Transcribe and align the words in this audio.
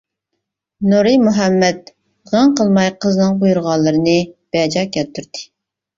نۇرى 0.93 1.11
مۇھەممەت 1.25 1.91
غىڭ 2.31 2.55
قىلماي 2.61 2.89
قىزنىڭ 3.05 3.39
بۇيرۇغانلىرىنى 3.45 4.19
بەجا 4.57 4.87
كەلتۈردى. 4.97 5.45